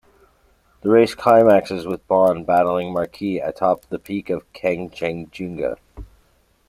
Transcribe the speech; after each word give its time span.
The 0.81 0.89
race 0.89 1.13
climaxes 1.13 1.85
with 1.85 2.07
Bond 2.07 2.47
battling 2.47 2.91
Marquis 2.91 3.37
atop 3.39 3.85
the 3.89 3.99
peak 3.99 4.31
of 4.31 4.51
Kangchenjunga. 4.51 5.77